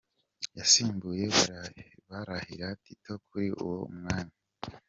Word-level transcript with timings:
Yasimbuye 0.57 1.25
Barahira 2.09 2.67
Tito 2.83 3.13
kuri 3.27 3.47
uwo 3.63 3.79
mwanya. 3.97 4.35